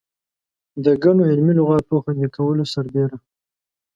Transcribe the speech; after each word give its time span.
د 0.83 0.85
ګڼو 1.03 1.23
علمي 1.31 1.53
لغاتو 1.59 2.01
خوندي 2.03 2.27
کولو 2.35 2.63
سربېره. 2.73 3.17